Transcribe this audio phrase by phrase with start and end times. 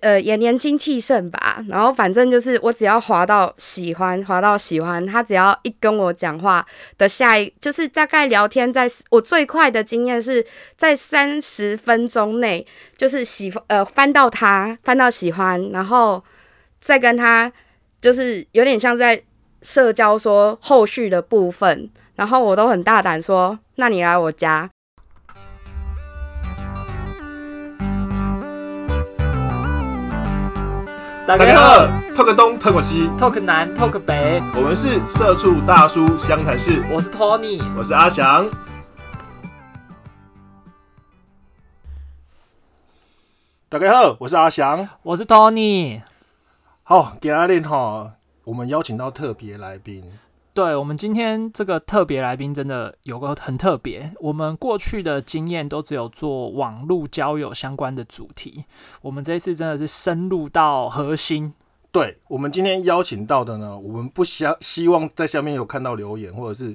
[0.00, 6.64] 呃也年轻气盛吧，然后反正就是我只要滑到喜欢，滑到喜欢，他只要一跟我讲话
[6.96, 10.44] 的下一，就是大概聊天，在我最快的经验是
[10.76, 12.66] 在三十分钟内，
[12.96, 16.22] 就是喜呃翻到他，翻到喜欢，然后
[16.80, 17.52] 再跟他
[18.00, 19.22] 就是有点像在
[19.62, 24.70] 社交说后续的部分，然后我都很大胆说，那你来我家。
[31.28, 31.84] 大家好
[32.16, 36.82] ，talk 东 talk 西，talk 南 talk 北，我们是社畜大叔湘潭市。
[36.90, 38.48] 我是 Tony，我是阿翔。
[43.68, 46.00] 大家好，我是阿翔，我是 Tony。
[46.82, 48.12] 好，今天哈，
[48.44, 50.10] 我们邀请到特别来宾。
[50.58, 58.64] 对我们今天这个特别来宾真的有个很特别，我们过去的经验都只有做网络交友相关的主题，
[59.02, 61.54] 我们这一次真的是深入到核心。
[61.92, 66.74] 对我们今天邀请到的呢，我们不希希望在下面有看到留言或者是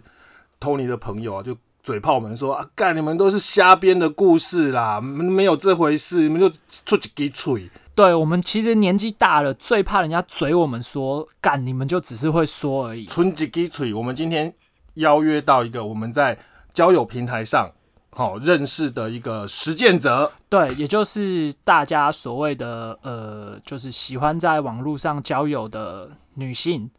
[0.61, 6.49] Tony 的朋友啊，就嘴炮们说啊，干你们都是瞎编的故事啦，没有这回事，你们就
[6.85, 7.69] 出几滴嘴。
[7.95, 13.05] 对我们其实年纪大了，最怕人家嘴我们说干，你们就只是会说而已。
[13.05, 14.53] 纯几滴嘴，我们今天
[14.95, 16.37] 邀约到一个我们在
[16.73, 17.71] 交友平台上
[18.09, 26.89] 好认识的一个实践者，对，也就是大家所谓的呃，就是喜欢在网络上交友的女性，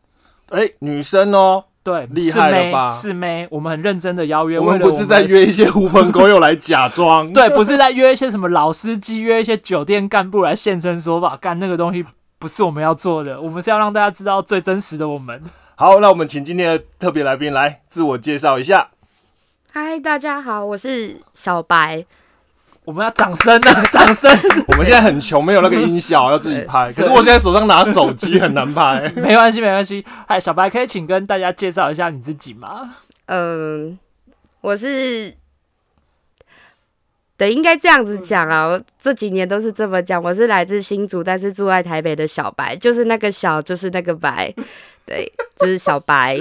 [0.51, 1.65] 哎，女生哦。
[1.85, 2.89] 对，厉害了吧？
[2.89, 4.59] 是妹，我们很认真的邀约。
[4.59, 7.31] 我们不是在约一些狐朋狗友来假装。
[7.35, 12.03] 对，不是在约一些什么老司机，约一些酒店干部来现身说法，干那个东西
[12.39, 13.39] 不是我们要做的。
[13.39, 15.43] 我们是要让大家知道最真实的我们。
[15.77, 18.89] 好，那我们请今天的特别来宾来自我介绍一下。
[19.71, 22.07] 嗨，大家好，我是小白。
[22.85, 23.83] 我们要掌声啊！
[23.91, 24.31] 掌声！
[24.69, 26.93] 我们现在很穷，没有那个音效， 要自己拍。
[26.93, 29.11] 可是我现在手上拿手机，很难拍。
[29.17, 30.05] 没关系，没关系。
[30.29, 32.97] 嗨，小白，可以请跟大家介绍一下你自己吗？
[33.27, 33.99] 嗯，
[34.61, 35.33] 我是，
[37.39, 38.67] 对，应该这样子讲啊。
[38.67, 40.23] 我这几年都是这么讲。
[40.23, 44.55] 我是来自新竹，但是住在台北的小白，就是那个小，就是那个白，
[45.07, 46.39] 对，就是小白。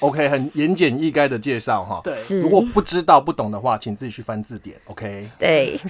[0.00, 2.00] OK，很言简意赅的介绍哈。
[2.04, 4.78] 对，如果不知道不懂的话，请自己去翻字典。
[4.86, 5.28] OK。
[5.38, 5.80] 对。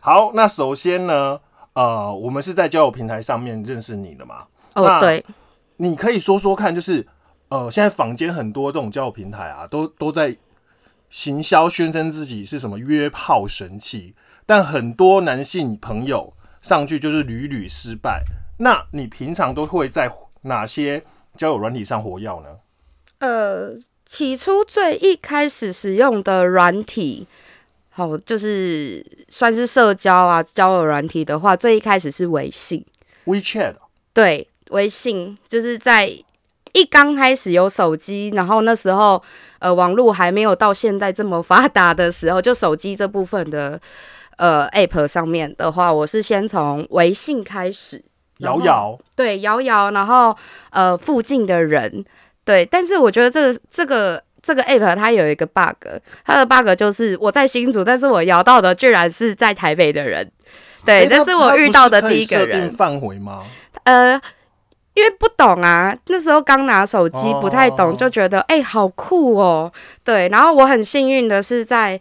[0.00, 1.38] 好，那首先呢，
[1.74, 4.44] 呃，我们是在交友平台上面认识你的嘛？
[4.74, 5.24] 哦，对。
[5.76, 7.06] 你可以说说看，就是
[7.48, 10.36] 呃，现在坊间很多这种交友平台啊，都都在
[11.10, 14.14] 行销宣称自己是什么约炮神器，
[14.46, 16.32] 但很多男性朋友
[16.62, 18.24] 上去就是屡屡失败。
[18.58, 20.10] 那你平常都会在
[20.42, 21.04] 哪些
[21.36, 22.58] 交友软体上活跃呢？
[23.24, 23.74] 呃，
[24.06, 27.26] 起初最一开始使用的软体，
[27.88, 32.84] 好，就是算是社交啊，交友软体的话，最一开始是微信
[33.24, 33.76] ，WeChat。
[34.12, 36.06] 对，微信就是在
[36.74, 39.22] 一刚开始有手机，然后那时候
[39.58, 43.80] 呃网络还没有到现在这么发达的时候，就手机这部分的
[44.36, 48.04] 呃 App 上面的话，我是先从微信开始，
[48.40, 50.36] 摇摇，对，摇摇，然后
[50.68, 52.04] 呃附近的人。
[52.44, 55.86] 对，但是我觉得这个这个这个 app 它有一个 bug，
[56.24, 60.30] 它的 bug 就是我在新竹，但是我摇到的居然是在台北的人。
[60.84, 62.70] 对，这是我遇到的第一个人。
[62.70, 63.44] 范围吗？
[63.84, 64.20] 呃，
[64.92, 69.72] 因为不懂啊，那时候刚拿手机，不太懂，就觉得哎，好酷哦。
[70.02, 72.00] 对，然后我很幸运的是在。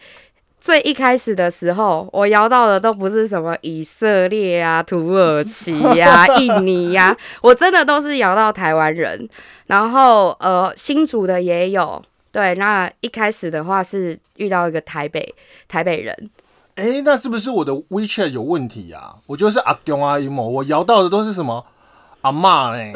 [0.63, 9.28] 最一开始的时候，我摇到的都不是什么以色列啊、土耳其呀、 印尼呀，我真的都是摇到台湾人。
[9.68, 12.02] 然后呃，新竹的也有。
[12.31, 15.35] 对，那一开始的话是遇到一个台北
[15.68, 16.29] 台北人。
[16.75, 19.16] 哎，那是不是我的 WeChat 有问题呀？
[19.25, 21.66] 我觉得是阿公阿姨某，我摇到的都是什么
[22.22, 22.94] 阿妈嘞？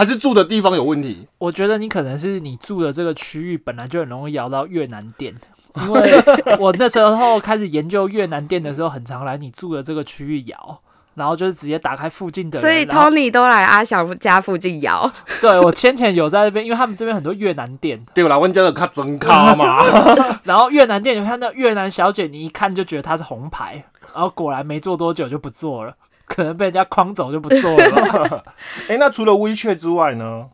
[0.00, 1.28] 还是住的地方有问题？
[1.36, 5.34] 我觉得你可能是你住的这个区域本来就很容易摇到越南店。
[5.76, 6.24] 因为
[6.58, 10.80] 我那时候开始研究越南店的时候，很常来你住的这个区域摇，
[11.16, 12.58] 然后就是直接打开附近的。
[12.58, 15.12] 所以 Tony 都来阿翔家附近摇。
[15.42, 18.02] 对，我先前有在那边，因为他们这边很多越南店。
[18.14, 19.84] 对，来我家的卡真卡嘛。
[20.44, 25.94] 然后越南店，你看到越南小姐，你一看就觉得她是红牌，然后果然没做多久就不做了，
[26.30, 28.44] 可能被人家框走就不做了。
[28.86, 30.48] 哎，那除了 WeChat 之外呢？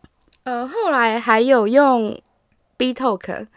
[0.44, 2.18] 呃，后来还有用
[2.78, 3.48] BeeTalk。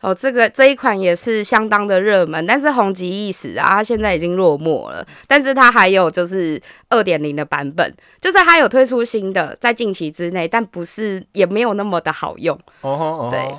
[0.00, 5.06] 哦，这个这一款也是相当的热门，但是红极一时啊，它现在已经落寞了。
[5.28, 6.58] 但是它还有就是
[6.88, 12.58] 二点零的版本，就是它有推出新的，在近期之内，但不是也没有那么的好用。
[12.80, 13.54] 哦，对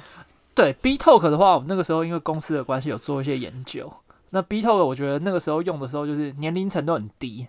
[0.55, 3.93] 对，B Talk 的话，我那个时候因为公司的关系有做一些研究，
[4.31, 7.45] 那 B Talk 我觉得那个时候用的时候，就是年龄层都很低，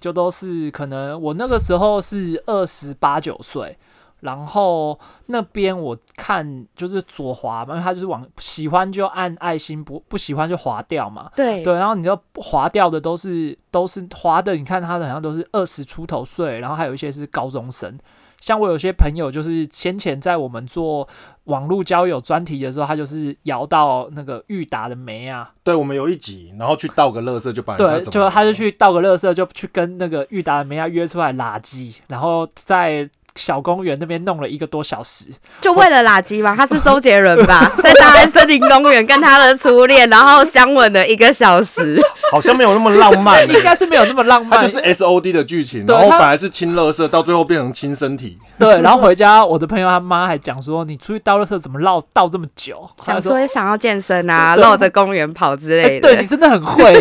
[0.00, 3.76] 就都是可能我那个时候是二十八九岁。
[4.20, 11.30] 然后那边我看就是左滑嘛，因为他就是往喜欢就按爱心，不不喜欢就划掉嘛。
[11.36, 17.96] 对对，然后你就划掉的都是都是划的，你看他的好像都是二十出头岁，然后还有一些是高中生。
[18.40, 21.08] 像我有些朋友就是先前在我们做
[21.44, 25.52] 网络交友专题的时候，他就是摇到那个裕达的梅啊。
[25.62, 33.08] 对，我们有一集，然后去倒个乐色就把对，就他就去倒个乐色，就去跟那个裕达的梅啊约出来垃圾，然后在。
[33.38, 35.30] 小公园那边弄了一个多小时，
[35.60, 36.54] 就为了垃圾吧？
[36.56, 37.70] 他是 周杰伦吧？
[37.82, 42.00] 在大安森林公园跟他的初恋，然后相吻了一个小时，
[42.30, 44.58] 好像没有那么浪漫，应该是没有那么浪漫。
[44.60, 48.38] 他就是 S O D 的剧情，然后本来是亲乐色，到最后变成亲身体。
[48.58, 56.08] 对，然后回家，我的朋友他妈还讲说：“你出去倒乐色怎么绕倒这么久？”想说想要健身啊，绕着公园跑之类的。
[56.08, 56.92] 对你真的很会，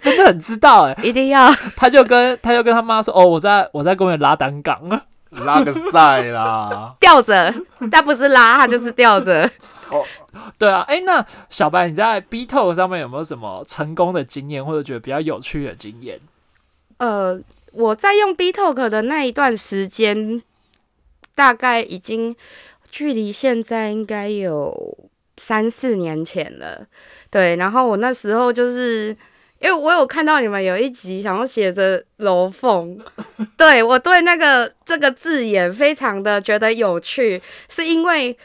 [0.00, 1.54] 真的很知道哎，一定要。
[1.76, 4.76] 他就跟他就跟他妈说：“哦，我在我在公园拉单杠。”
[5.30, 7.52] 拉个赛啦， 吊着，
[7.90, 9.50] 但不是拉，它就是吊着。
[9.90, 10.04] 哦，
[10.58, 16.18] 对啊，哎，那小白你在 B Talk 上面有没有什么成功的经验，或者觉得比较有趣的经验？
[16.98, 17.40] 呃，
[17.72, 20.42] 我在用 B Talk 的那一段时间，
[21.34, 22.34] 大概已经
[22.90, 24.96] 距离现在应该有
[25.36, 26.86] 三四年前了。
[27.30, 29.16] 对，然后我那时候就是。
[29.60, 32.98] 因为我有看到你们有一集想要写着楼凤，
[33.56, 38.36] 对我对那个这个字眼非常的觉得有趣，是因为。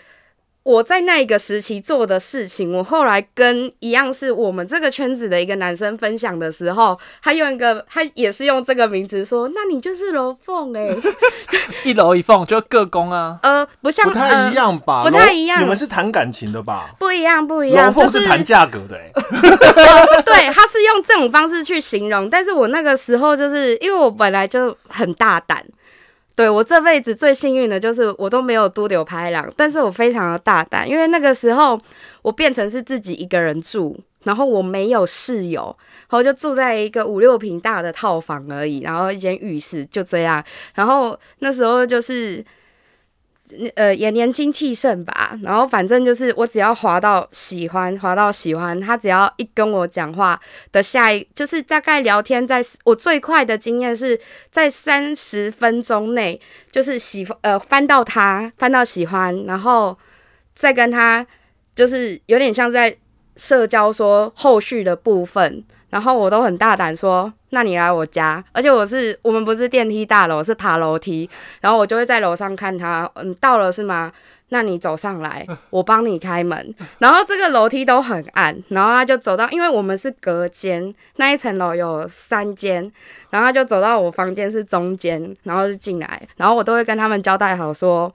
[0.64, 10.96] 我在那一个时期做的事情，我后来跟一样是我们这个圈子的一个男生分享的时候，他用一个，他也是用这个名字说，那你就是楼凤哎，
[11.84, 16.92] 一楼一凤就各宫啊， 呃，不像不太一样吧，不太一样，你们是谈感情的吧？
[17.00, 19.12] 不一样，不一样，楼凤是谈价格的哎，
[20.24, 25.66] 对，他是用这种方式去形容，但是我那个时候就是因为我本来就很大胆。
[26.36, 31.80] 对我这辈子最幸运的就是我都没有多留拍两，但是我非常的大胆，因为那个时候
[32.22, 35.76] 我变成是自己一个人住，然后我没有室友，
[36.10, 40.44] 然后就住在一个五六平大的套房而已，然后一间浴室就这样，
[40.76, 42.44] 然后那时候就是。
[43.76, 50.40] 呃，也年轻气盛吧，然后反正就是我只要滑到喜欢，滑到喜欢，他只要一跟我讲话
[50.72, 54.20] 的下一，就是大概聊天，在我最快的经验是
[54.50, 56.40] 在三十分钟内，
[56.72, 59.98] 就是喜呃翻到他，翻到喜欢，然后
[60.56, 61.26] 再跟他，
[61.76, 62.96] 就是有点像在
[63.36, 65.64] 社交说后续的部分。
[65.92, 71.30] 然后我都很大胆说，那你来我家，而且我是我们不是电梯大楼，是爬楼梯，
[71.60, 74.12] 然后我就会在楼上看他，嗯，到了是吗？
[74.54, 76.76] 那你走上来，我帮你开门。
[77.00, 82.92] 然后这个楼梯都很暗，然后他就走到，因为我们是隔间，那一层楼有三间，
[83.30, 88.14] 然后他就走到我房间是中间，然后就进来，然后我都会跟他们交代好说，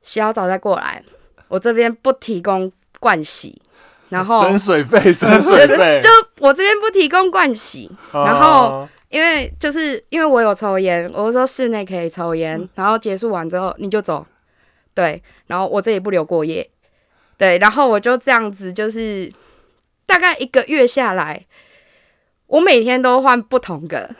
[0.00, 1.02] 洗好澡再过来，
[1.48, 3.60] 我这边不提供盥洗。
[4.08, 6.00] 然后省水费， 省水费。
[6.02, 6.08] 就
[6.40, 14.26] 我这边不提供盥洗，然后因为就是因为我有抽烟，我说室内可以抽烟，然后结束完之后你就走，
[14.94, 16.68] 对，然后我这里不留过夜，
[17.36, 19.32] 对，然后我就这样子，就是
[20.06, 21.44] 大概一个月下来，
[22.46, 24.14] 我每天都换不同的，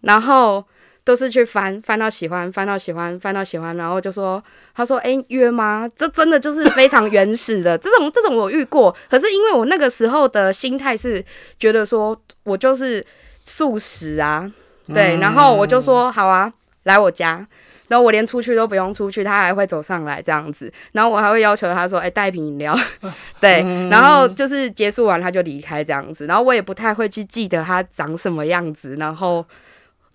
[0.00, 0.64] 然后。
[1.04, 4.42] 都是去翻翻到喜欢，翻到喜欢，翻到喜欢，然后就说，
[4.74, 5.88] 他说，哎，约吗？
[5.96, 8.94] 这真的就是非常原始的 这种，这种我遇过。
[9.10, 11.24] 可是因为我那个时候的心态是
[11.58, 13.04] 觉得说我就是
[13.40, 14.48] 素食啊，
[14.94, 16.52] 对，然后我就说好啊，
[16.84, 17.44] 来我家，
[17.88, 22.78] 然后我连出去都不用出去，他还会走上来这样子，然后我还会要求他说，哎，带一瓶饮料，
[23.40, 29.44] 对，然后就是结束完他就离开这样子，然后我也不太会去记得他长什么样子，然后。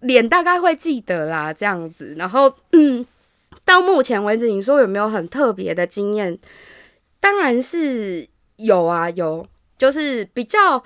[0.01, 2.13] 脸大概会记得啦，这样子。
[2.17, 3.05] 然后，嗯，
[3.65, 6.37] 到目前为止，你说有没有很特别的经验？
[7.19, 8.27] 当然是
[8.57, 9.45] 有啊，有，
[9.77, 10.83] 就是比较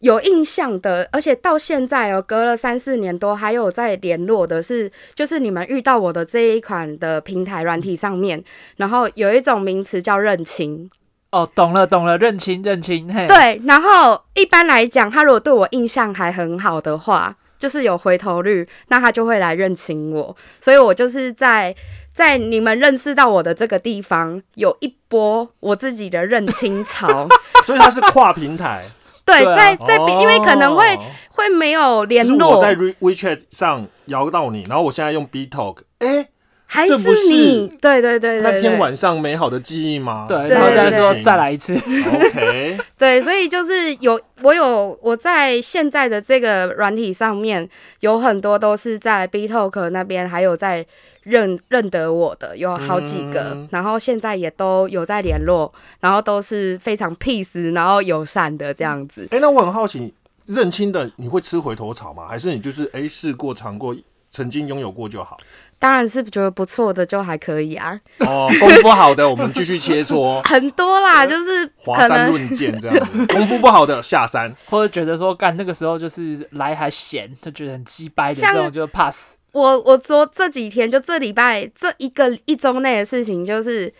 [0.00, 8.42] 有印象的，而且到现在哦，隔了三四年多还有在联络的，是就是你们遇到我的这一款的平台软体上面，
[8.76, 10.90] 然后有一种名词叫认亲。
[11.30, 13.06] 哦，懂了，懂了，认亲，认亲。
[13.06, 17.36] 对，然后一般来讲，他如果对我印象还很好的话。
[17.58, 21.74] 就是有回头率，那他就会来认清我，所以我就是在
[22.12, 27.28] 在你们认识到我的这个地方，有一波我自己的认清潮。
[27.64, 28.84] 所以它是跨平台，
[29.26, 30.98] 对，在在因为可能会
[31.30, 36.28] 会没有联络，我在 WeChat 上摇到你，然后我现在用 B Talk，哎，
[36.70, 36.94] 还是
[37.32, 40.26] 你，对对对对对，那天晚上美好的记忆吗？
[40.28, 41.74] 对，对然后再说再来一次。
[41.74, 47.66] OK， 对，所以就是有我有我在现在的这个软体上面
[48.00, 50.84] 有很多都是在 B Talk 那边，还有在
[51.22, 59.26] 认认得我的有好几个，嗯然后现在也都有在联络，然后都是非常 peace，然后友善的这样子。
[59.30, 60.12] 哎、那我很好奇，
[60.44, 62.26] 认亲的你会吃回头草吗？
[62.28, 63.96] 还是你就是哎试、过尝过，
[64.30, 65.38] 曾经拥有过就好？
[65.78, 74.54] 当然是觉得不错的就还可以啊，哦，功夫好的我们继续切磋， 很多啦，就是华山论剑这样子； 功夫不好的下山。
[74.66, 79.36] 或者觉得说干那个时候就是来还闲，就觉得很鸡掰的像这种就 pass。
[79.52, 83.92] 我我说这几天就这礼拜这一个一周内的事情，就是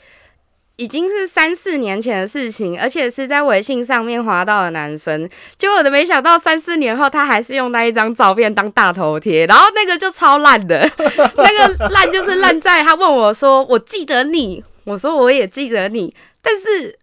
[0.78, 5.28] 已经是三四年前的事情，而且是在微信上面滑到的男生。
[5.56, 10.88] 结果我都没想到三四年后，他还是用那一张照片当大头贴，然后那个就超烂的，
[11.36, 16.96] 那个烂就是烂在他问我说：“我记得你。”我说：“我也记得你。”但是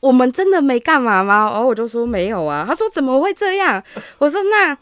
[0.00, 1.50] 我们真的没干嘛吗？
[1.50, 2.64] 然后我就说没有啊。
[2.68, 3.82] 他说怎么会这样？
[4.18, 4.76] 我说那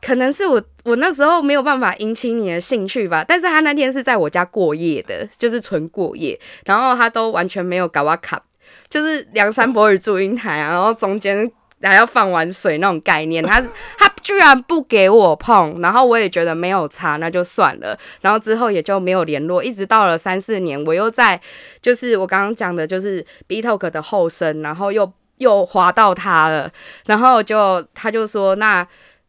[0.00, 3.24] 可能是我我那时候没有办法引起你的兴趣吧。
[3.26, 8.42] 但是他那天是在我家过夜的，就是纯过夜，然后他都完全没有搞我卡，
[8.88, 11.50] 就是梁山伯与祝英台啊，然后中间。
[11.82, 13.62] 还要放完水那种概念，他
[13.96, 17.96] 他居然不给我碰，然后我也觉得没有差，那就算了。
[18.22, 21.40] 然后之后也就没有联络，一直到了三四年，我又在
[21.80, 26.68] 就是我刚刚讲的，就是 B Talk 的后生，然后又又滑到他了，
[27.04, 28.84] 然后就他就说那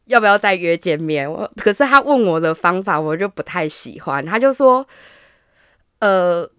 [0.07, 1.29] 要不要再约见面？
[1.31, 4.25] 我可是他问我的方法，我就不太喜欢。
[4.25, 4.85] 他就说，
[5.99, 6.49] 呃，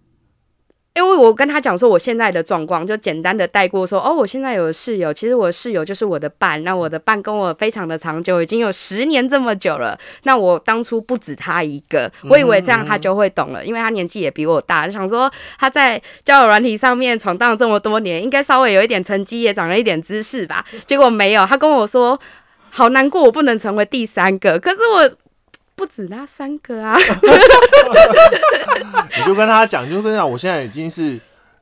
[0.95, 9.97] 因为我跟他讲说我现在的状况，就简单的带过说，哦，我现在有个室友，其实我的室友就是我的伴，那我的伴跟我非常的长久，已经有十年这么久了。
[10.23, 20.65] 那我当初不止他一个，我以为这样他就会懂了，因为他年纪也比我大，想说他在交友软体上面闯荡这么多年，应该稍微有一点成绩，也长了一点知识吧。
[20.85, 22.19] 结果没有，他跟我说。
[22.71, 24.59] 好难过，我不能成为第三个。
[24.59, 25.11] 可是我
[25.75, 26.97] 不止那三个啊，
[29.17, 31.19] 你就跟他讲，就跟他讲，我现在已经是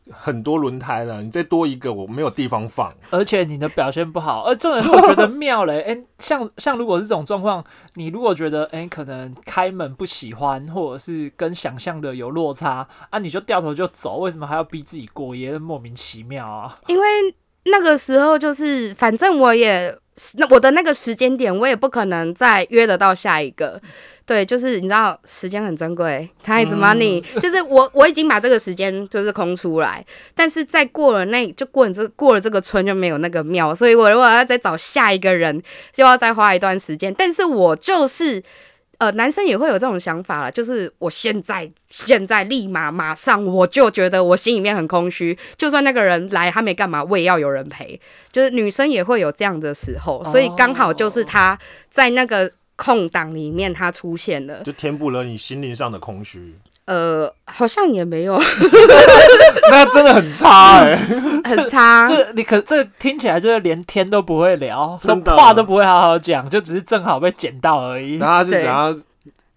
[0.10, 2.94] 很多轮胎了，你再多一个，我没有地方放。
[3.10, 15.58] 而且你的表现不好，而重点是我觉得妙嘞， 哎、像像如果是这种状况，你如果觉得哎、可能开门不喜欢，或者是跟想象的有落差啊，你就掉头就走，为什么还要逼自己过夜？
[15.60, 16.80] 莫名其妙啊！
[16.88, 17.08] 因为
[17.66, 19.96] 那个时候就是，反正我也
[20.36, 23.80] 那我的那个时间点，我也不可能再约得到下一个。
[24.26, 30.06] 对，就是你知道，时间很珍贵，time is money，、 就是我我已经把这个时间就是空出来，
[30.36, 37.14] 但是再过了那就过了这过了这个村就没有那个庙，所以我如果要再找下一个人，就要再花一段时间。
[37.18, 38.44] 但是我就是
[39.00, 48.00] 呃，男生也会有这种想法了，就是我现在现在立马马上我就觉得我心里面很空虚，就算那个人来他没干嘛，我也要有人陪。
[48.32, 51.58] 就是女生也会有这样的时候，所以刚好就是他
[51.92, 54.63] 在那个空档里面他出现了。
[54.63, 56.56] 就填补了你心灵上的空虚，
[56.88, 58.38] 呃，好像也没有
[59.70, 60.96] 那真的很差哎、
[61.44, 68.15] 很差，这你可这听起来就是连天都不会聊，什么话都不会好好讲，就只是正好被捡到而已。
[68.15, 68.96] 那他是对想要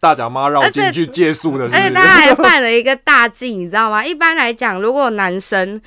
[0.00, 1.90] 大脚妈绕进去借宿的，是而且？
[1.94, 4.04] 他还犯了一个大忌，你知道吗？
[4.04, 5.80] 一般来讲，如果男生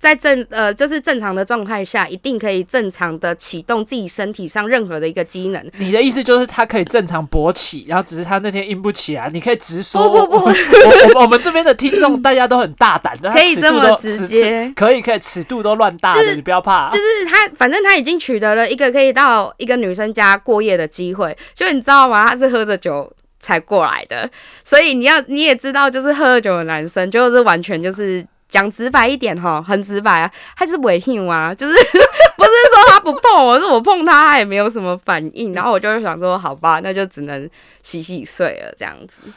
[0.00, 5.64] 在正呃就是正常的状态下，一定可以正常的启动自己身体上任何的一个机能。
[5.76, 10.08] 你的意思就是他可以正常勃起，然后只是他那天硬不起来，你可以直说。
[10.08, 16.88] 不不不我 我们这边的听众大家都很大胆的，可以这么直接可以可以尺度都乱大的，就是你不要怕。
[16.88, 22.26] 就是他，反正他已经取得了一个可以到一个女生家过夜的机会，就你知道吗？
[22.26, 24.30] 他是喝着酒才过来的，
[24.64, 31.72] 所以你要你也知道，就是喝了酒的男生，就是完全就是讲直白一点哈，很直白啊，他就是违性啊，就是
[32.36, 37.48] 不是说他不碰我，是我碰他，他也没有什么反应，然后我就会想说，好吧，那就只能
[37.82, 39.32] 洗洗睡了这样子。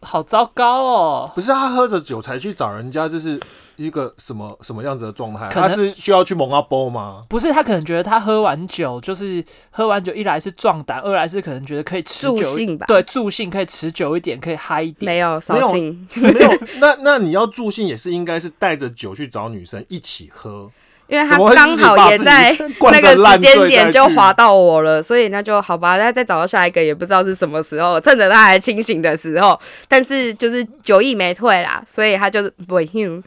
[0.00, 1.32] 好糟糕哦。
[1.34, 3.40] 不是他喝着酒才去找人家，就是
[3.76, 5.48] 一个什么什么样子的状态？
[5.50, 7.24] 他是需要去蒙阿波吗？
[7.28, 15.06] 不是他可能觉得他喝完酒就是喝完酒，一来是壮胆，二来是可能觉得可以持久一助兴吧对助兴可以持久一点，可以嗨一点。
[15.06, 20.70] 没有没有，没有， 那那你要助兴也是应该是带着酒去找女生一起喝，
[21.06, 33.22] 因为他刚好也在 那个时间点就划到我了，所以那就好吧，那再找到下一个也不知道是什么时候，趁着他还清醒的时候，但是就是酒意没退啦，所以他就是不用。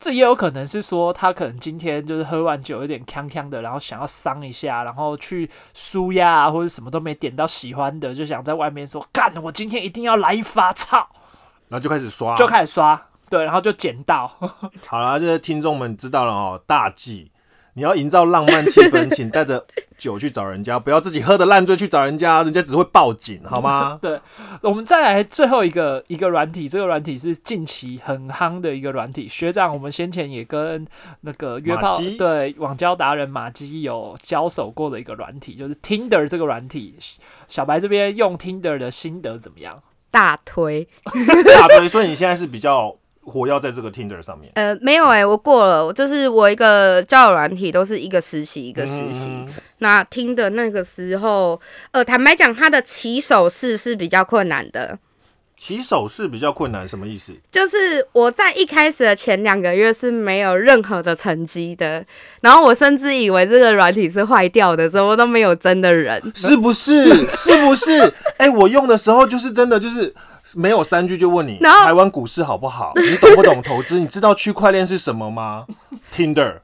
[0.00, 11.06] 这也有可能是说他可能今天就是喝完酒有点呛呛的，然后想要伤一下，然后去舒压啊，或者什么都没点到喜欢的，就想在外面说干，我今天一定要来一发，操！
[11.68, 13.00] 然后就开始刷，就开始刷，
[13.32, 14.30] 对，然后就捡到，
[14.86, 17.32] 好了，这些听众们知道了哦，大忌。
[17.74, 23.98] 你要营造浪漫气氛，请带着酒去找人家，不要自己喝的烂醉去找人家，人家只会报警，好吗？
[24.02, 24.20] 对，
[24.60, 29.26] 我们再来最后一个一个软体，这个软体是近期很夯的一个软体。
[29.26, 30.86] 学长，我们先前也跟
[31.22, 36.96] 那个约炮对网交达人马基有交手过的一个软体，就是 Tinder 这个软体。
[37.48, 39.82] 小白这边用 Tinder 的心得怎么样？
[40.10, 40.86] 大推。
[41.56, 42.94] 大推，所以你现在是比较
[43.24, 44.50] 火药在这个 Tinder 上面。
[44.54, 49.26] 呃，没有哎、我过了，就是我一个交友软体都是一个实习一个实习。
[49.28, 49.48] 嗯
[49.78, 51.60] 那听的那个时候，
[51.90, 54.96] 呃，坦白讲，它的起手式是比较困难的。
[55.56, 57.32] 起手是比较困难，什么意思？
[57.50, 62.04] 就是我在一开始的前两个月是没有任何的成绩的，
[62.42, 66.20] 然后我甚至以为这个软体是坏掉的，什么都没有真的人。
[66.34, 67.12] 是不是？
[67.34, 68.12] 是不是？
[68.38, 70.14] 哎、我用的时候就是真的就是。
[70.54, 72.92] 没有三句就问你然后台湾股市好不好？
[73.00, 73.98] 你懂不懂投资？
[73.98, 75.66] 你知道区块链是什么吗？
[76.14, 76.58] Tinder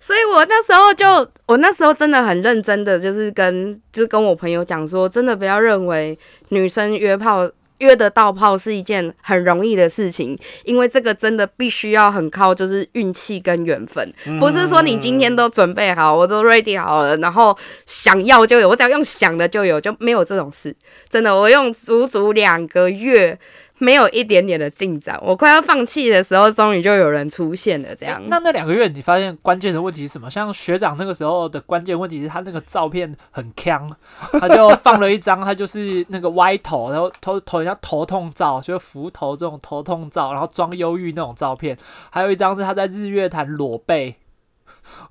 [0.00, 1.06] 所以我那时候就，
[1.46, 7.48] 我那时候真的很认真的，就是跟就是跟我朋友讲说，真的不要认为女生约炮
[7.82, 20.74] 约得到炮是一件很容易的事情，因为这个真的必须要很靠就是运气跟缘分，不是说你今天都准备好，我都 ready 好了，然后想要就有，我只要用想的就有，就没有这种事。
[21.10, 23.38] 真的，我用足足两个月。
[23.82, 27.88] 没有一点点的进展，我快要放弃的时候，终于就有人出现了。
[27.96, 30.30] 这样，那那两个月你发现关键的问题是什么？
[30.30, 33.90] 像学长那个时候的关键问题是他那个照片很坑，
[34.38, 41.76] 他就放了一张他就是那个 歪头，然后头头人家头痛照，就是浮头这种头痛照，然后装忧郁那种照片，
[42.10, 44.14] 还有一张是他在日月潭裸背，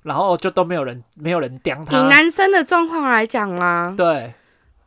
[0.04, 1.94] 然后就都没有人没有人刁以。
[2.08, 3.92] 男生的状况来讲吗？
[3.94, 4.32] 对，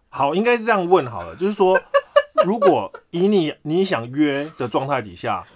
[0.10, 1.80] 好，应该是这样问好了，就是说，
[2.44, 5.48] 如果以你你想约的状态底下，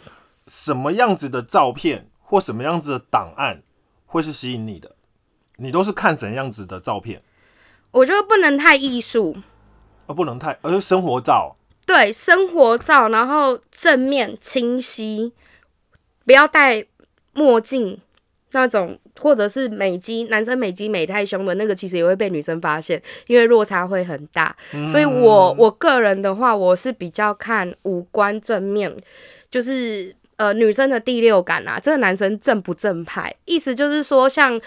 [0.47, 3.63] 什么样子的照片或什么样子的档案
[4.05, 4.95] 会是吸引你的？
[5.57, 7.21] 你都是看怎样子的照片，
[7.91, 9.35] 我觉得不能太艺术，
[10.07, 11.57] 而不能太，而是生活照。
[11.85, 15.33] 对，生活照，然后正面清晰，
[16.23, 16.85] 不要戴
[17.33, 17.99] 墨镜
[18.51, 24.55] 那种，或者是美肌，男生美肌美太凶的那个，其实也会被女生发现，因为落差会很大。
[24.89, 28.95] 所以我我个人的话，我是比较看五官正面，
[29.49, 34.59] 就是呃女生的第六感啊，这个男生正不正派，意思就是说像。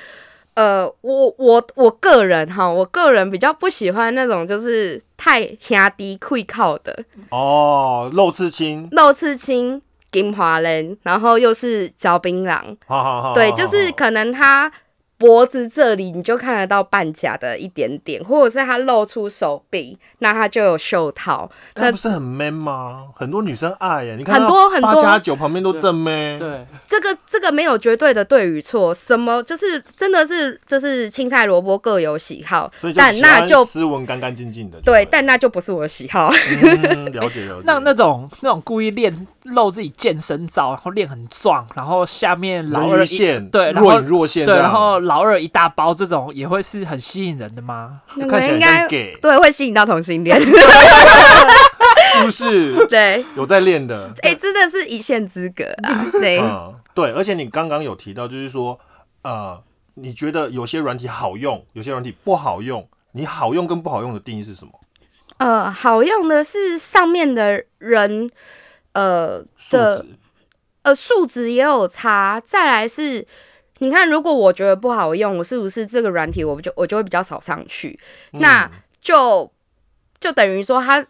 [0.55, 6.95] 呃，我我我个人哈，我个人比较不喜欢那种就是太兄弟会靠的
[7.31, 9.81] 哦，露刺青，露刺青、
[10.13, 14.71] 金华人，然后又是嚼槟榔，好好好，对，就是可能他
[15.23, 21.49] 脖子这里你就看得到半甲的一点点，或者是他露出手臂，那他就有袖套。
[21.77, 23.05] 那不是很 man 吗？
[23.15, 36.33] 很多女生爱耶，你看很多很多八加九旁边都正 man，对，这个这个没有绝对的对与错，什么就是真的是就是青菜萝卜各有喜好所以，但那就斯文干干净净的，对，但那就不是我的喜好。
[36.33, 37.63] 嗯，了解了解。
[37.65, 48.01] 那那种那种故意练露自己健身照，然后练很壮，然后下面老人二一线，对，然后若隐若现这对，样，然后老二一大包这种也会是很吸引人的吗？
[48.17, 52.87] 那看起来很个应该像 gay，对会吸引到同性恋， 是不是？
[52.87, 56.41] 对，有在练的，哎、真的是一线之隔啊，对。
[56.41, 58.81] 嗯，对，而且你刚刚有提到，就是说，
[59.23, 59.63] 呃，
[59.95, 64.73] 你觉得有些软体好用，有些软体不好用，你好用跟不好用的定义是什么？
[65.37, 68.31] 呃，好用的是上面的人，
[68.93, 70.07] 呃数的值
[70.83, 72.41] 呃数值也有差。
[72.45, 73.27] 再来是，
[73.83, 77.99] 你看，如果我觉得不好用，我是不是这个软体我就我就会比较少上去？
[78.31, 79.51] 那嗯就
[80.21, 81.05] 就等于说，它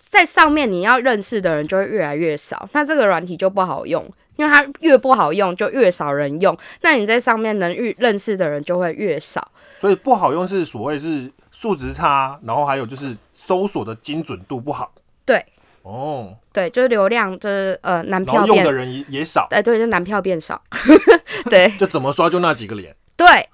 [0.00, 4.04] 在上面你要认识的人就会越来越少，那这个软体就不好用。
[4.34, 6.54] 因为它越不好用，就越少人用。
[6.82, 9.50] 那你在上面能遇认识的人就会越少。
[9.78, 14.92] 所以不好用是所谓是数值差，然后还有就是搜索的精准度不好。
[15.24, 15.42] 对
[15.86, 20.60] 哦，对，就是流量，就是呃男票变，用的人也也少，哎、对，就男票变少。
[21.48, 23.48] 对就怎么刷就那几个脸，对，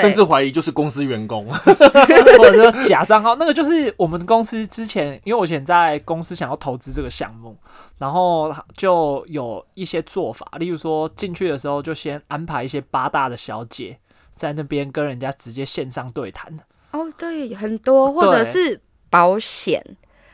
[0.00, 1.48] 甚至怀疑就是公司员工。
[2.38, 7.58] 或者说假账号，那个就是我们公司之前，因为我以前在公司想要投资这个项目，
[7.98, 13.98] 然后就有一些做法，例如说进去的时候就先安排一些八大的小姐
[14.36, 16.56] 在那边跟人家直接线上对谈，
[16.92, 19.84] 哦，对，很多，或者是保险，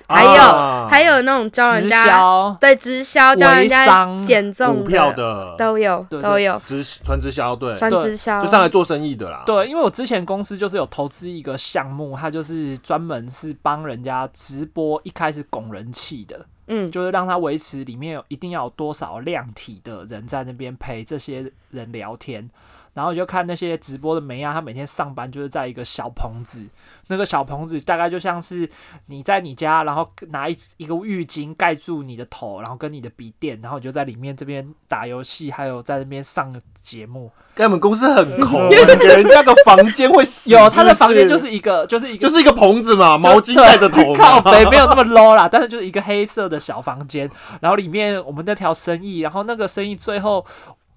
[0.08, 0.88] 还有、啊。
[0.90, 4.22] 还有那种教人家销，对直销，教人家商。
[4.22, 5.54] 减重股票的。
[5.58, 8.40] 都有都有，直传直销，对，传直销。
[8.40, 9.42] 就上来做生意的啦。
[9.44, 22.48] 对，因为我之前公司就是有投资一个项目，它就是专门是帮人家直播一开始拱人气的，嗯，就是让他维持里面有一定要有多少量体的人在那边陪这些人聊天。
[22.98, 26.66] 然后就看那些直播的梅亚，他每天上班就是在一个小棚子，
[27.06, 28.68] 那个小棚子大概就像是
[29.06, 37.30] 你在你家，然后拿一一个浴巾盖住你的头，然后跟你的笔电，然后你就在里面这边打游戏，还有在那边上节目。
[37.54, 40.50] 跟我们公司很抠，给人家个房间 会死。
[40.50, 44.14] 有他的房间就是是一个就是一个就是一个棚子嘛，毛巾盖着头。
[44.14, 47.28] 靠北没有那么 low 啦，但是就是一个黑色的小房间，
[47.60, 50.44] 然后里面我们那条生意，然后那个生意最后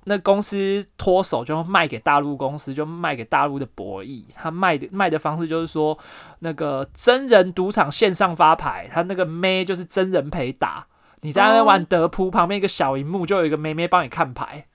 [0.06, 4.24] 那公司脱手就卖给大陆公司，就卖给大陆的博弈。
[4.36, 5.98] 他卖的卖的方式就是说，
[6.40, 10.88] 那个真人赌场线上发牌，他那个妹就是真人陪打，
[11.22, 14.66] 你在那边玩德扑，旁边一个小荧幕就有一个妹妹帮你看牌，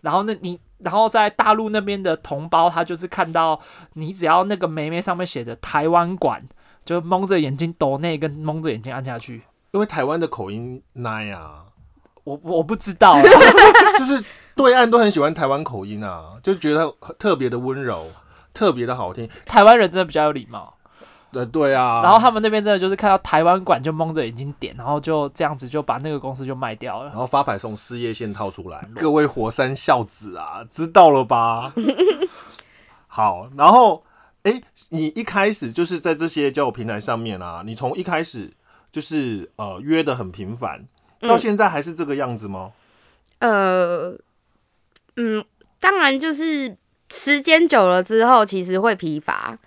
[0.00, 0.60] 然后那你。
[0.80, 3.58] 然后在大陆那边的同胞，他就是看到
[3.94, 6.46] 你只要那个妹妹上面写着台湾馆，
[6.84, 9.40] 就蒙着眼睛抖那跟蒙着眼睛按下去。
[9.70, 11.64] 因为台湾的口音奶啊，
[12.24, 13.22] 我我不知道啦，
[13.96, 14.22] 就是
[14.56, 18.10] 对岸都很喜欢台湾口音啊，就觉得特别的温柔，
[18.54, 19.28] 特别的好听。
[19.46, 20.72] 台湾人真的比较有礼貌。
[21.30, 22.00] 对，对啊。
[22.02, 27.16] 然后他们那边真的就是看到台湾馆就蒙着眼睛点，然后就这样子就把那个公司就卖掉了然。
[27.16, 31.74] 后发牌从事业线套出来，各位火山孝子啊，知道了吧？
[33.08, 34.04] 好，然后，
[34.44, 38.54] 哎，你一开始就是在这些交友平台上面啊，你从一开始
[38.90, 40.86] 就是呃约的很频繁，
[41.20, 42.72] 到嗯现在还是这个样子吗？
[43.40, 44.16] 呃，
[45.16, 45.44] 嗯，
[45.80, 46.76] 当然就是
[47.10, 49.58] 时间久了之后，其实会疲乏。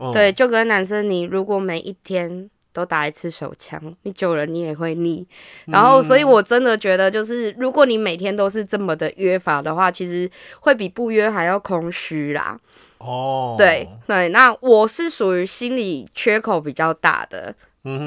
[0.00, 5.26] 嗯对，，就跟男生，你如果每一天都打一次手枪，你久了你也会腻。
[5.66, 10.30] 然后，所以我真的觉得，就是如果你每天都是这么的约法的话，其实
[10.60, 12.56] 会比不约还要空虚啦。
[12.98, 17.52] 哦，对对，那我是属于心理缺口比较大的。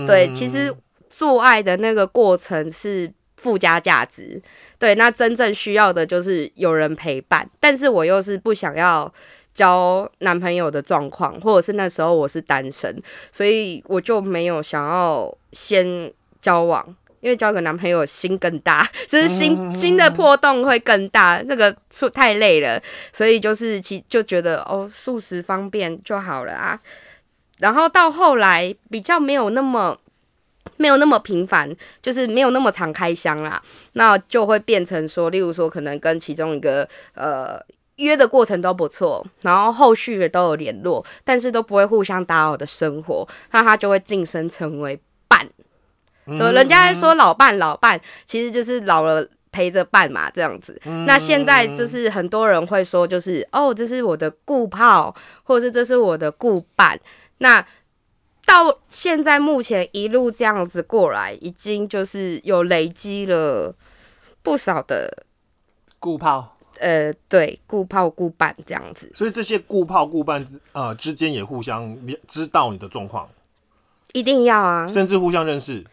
[0.07, 0.73] 对，其实
[1.09, 4.41] 做爱的那个过程是附加价值。
[4.77, 9.11] 对，那真正需要的就是有人陪伴，但是我又是不想要
[9.53, 13.01] 交男朋友的状况，或者是那时候我是单身，
[13.31, 16.95] 所以我就没有想要先交往。
[17.19, 22.81] 因为交个男朋友心更大，就是心心的破洞会更大，那个出太累了，
[23.13, 26.81] 所以就是其就觉得哦，素食方便就好了啊。
[27.59, 29.95] 然后到后来比较没有那么
[30.77, 31.69] 没有那么频繁，
[32.01, 33.61] 就是没有那么常开箱啦，
[33.93, 37.61] 那就会变成说，例如说可能跟其中一个呃。
[37.97, 45.47] 约的过程都不错，然后后续也都有联络，但是都不会互相打扰的生活，那他就会晋升成为伴。
[46.25, 50.81] 嗯对，人家说老伴老伴，其实就是老了陪着伴嘛，这样子。
[51.05, 56.99] 那现在就是很多人会说，就是哦，这是我的顾炮，或者是这是我的顾伴。
[57.37, 57.63] 那
[58.45, 63.73] 到现在目前一路这样子过来，已经就是有累积了
[64.41, 65.25] 不少的
[65.99, 73.29] 顾炮，呃，对，顾炮顾伴这样子，所以这些顾炮顾伴之呃之间也互相知道你的状况，
[74.13, 74.87] 一定要啊。
[74.87, 75.85] 甚至互相认识。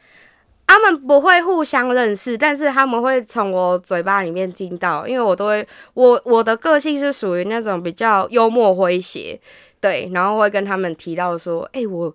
[0.70, 9.40] 他们不会互相认识，但是他们会从我嘴巴里面听到，因为我都会，我我的个性是属于那种比较幽默诙谐，
[9.80, 12.14] 对，然后会跟他们提到说，哎、我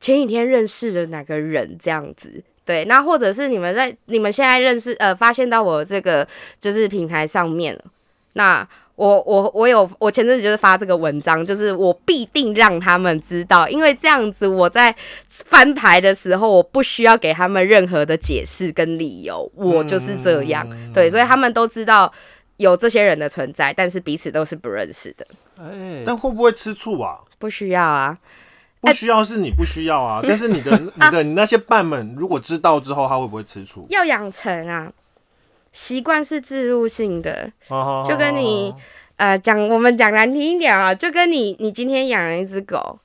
[0.00, 2.42] 前几天认识的哪个人这样子。
[2.64, 6.26] 对，那或者是你们在你们现在认识呃，发现到我这个
[6.58, 7.84] 就是平台上面了，
[8.32, 14.94] 那我我我有我前阵子就是发这个文章，就是我必定让他们知道，因为这样子我在
[15.28, 22.10] 翻牌的时候，我不需要给他们任何的解释跟理由，我就是这样，对，所以他们都知道
[22.56, 25.26] 有这些人的存在，但是彼此都是不认识的，
[25.58, 27.18] 哎、但会不会吃醋啊？
[27.38, 28.16] 不需要啊，
[28.84, 33.86] 不需要是你不需要啊，但是你的、 你的、你那些伴们如果知道之后，他会不会吃醋？
[33.90, 34.92] 要养成啊，
[35.72, 38.74] 习惯是自入性的，就就跟你
[39.16, 42.98] 呃讲，我们讲难听一点啊，就跟你你今天养了一只狗，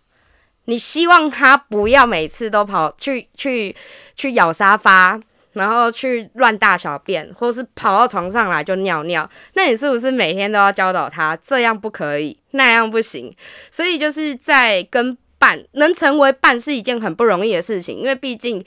[0.65, 3.75] 你希望它不要每次都跑去去
[4.15, 5.19] 去咬沙发，
[5.53, 13.35] 然后去乱大小便，或是跑到床上来就尿尿，那你是不是每天都要教导它这样不可以，那样不行？
[13.71, 18.63] 所以就是在跟伴能成为伴是一件很不容易的事情，因为毕竟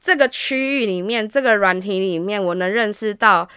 [0.00, 3.48] 这个区域里面，这个软体里面，我能认识到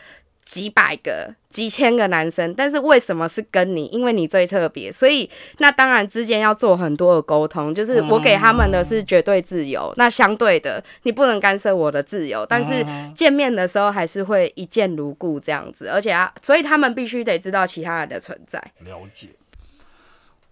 [0.46, 3.88] 几百个、几千个男生，但是为什么是跟你？
[3.88, 7.76] 因为你最特别，所以那当然之间要做很多的沟通。
[7.76, 18.58] 就是我给他们的是绝对自由，那相对的，你不能干涉我的自由，但是见面的时候还是会一见如故这样子，而且啊，所以他们必须得知道其他人的存在。
[18.86, 19.28] 了解。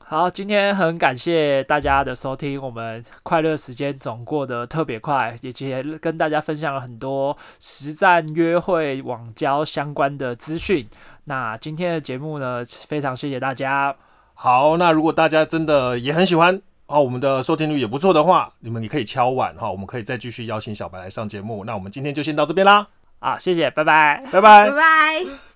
[0.08, 10.88] 好，今天很感谢大家的收听，我们快乐时间总过得特别快，也也跟大家分享了很多实战约会网交相关的资讯。
[11.24, 13.96] 那今天的节目呢，非常谢谢大家。
[14.36, 21.66] 好，那如果大家真的也很喜欢哦，我们的收听率也不错的话，你们也可以敲碗哈，我们可以再继续邀请小白来上节目。
[21.66, 22.88] 那我们今天就先到这边啦，
[23.18, 24.70] 好，谢谢，拜拜，拜拜拜。
[24.70, 25.55] 拜。